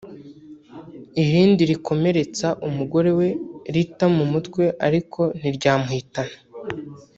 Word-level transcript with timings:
irindi 1.23 1.61
rikomeretsa 1.71 2.47
umugore 2.67 3.09
we 3.19 3.29
Ritha 3.73 4.05
mu 4.15 4.25
mutwe 4.31 4.63
ariko 4.87 5.21
ntiryamuhitana 5.39 6.35